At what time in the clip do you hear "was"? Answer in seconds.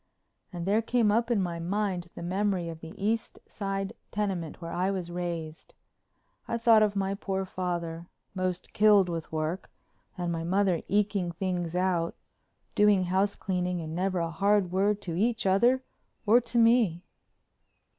4.89-5.11